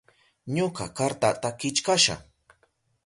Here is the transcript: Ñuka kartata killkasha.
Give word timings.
Ñuka 0.55 0.85
kartata 0.97 1.49
killkasha. 1.59 2.15